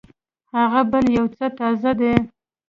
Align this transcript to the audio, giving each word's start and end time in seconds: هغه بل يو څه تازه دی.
هغه 0.57 0.81
بل 0.91 1.05
يو 1.17 1.25
څه 1.37 1.45
تازه 1.57 1.91
دی. 1.99 2.13